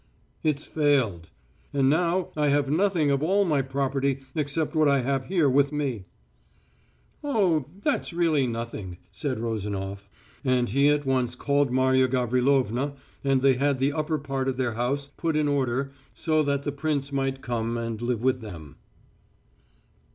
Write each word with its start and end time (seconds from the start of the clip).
"It's 0.41 0.65
failed. 0.65 1.29
And 1.75 1.87
now 1.87 2.29
I've 2.35 2.71
nothing 2.71 3.11
of 3.11 3.21
all 3.21 3.45
my 3.45 3.61
property 3.61 4.23
except 4.33 4.75
what 4.75 4.89
I 4.89 5.01
have 5.01 5.25
here 5.25 5.47
with 5.47 5.71
me." 5.71 6.05
"Oh, 7.23 7.67
that's 7.83 8.11
really 8.11 8.47
nothing," 8.47 8.97
said 9.11 9.37
Rozanof, 9.39 10.09
and 10.43 10.69
he 10.71 10.87
at 10.87 11.05
once 11.05 11.35
called 11.35 11.71
Marya 11.71 12.07
Gavrilovna, 12.07 12.95
and 13.23 13.43
they 13.43 13.53
had 13.57 13.77
the 13.77 13.93
upper 13.93 14.17
part 14.17 14.47
of 14.47 14.57
their 14.57 14.73
house 14.73 15.05
put 15.17 15.35
in 15.35 15.47
order 15.47 15.91
so 16.15 16.41
that 16.41 16.63
the 16.63 16.71
prince 16.71 17.11
might 17.11 17.43
come 17.43 17.77
and 17.77 18.01
live 18.01 18.23
with 18.23 18.41
them. 18.41 18.77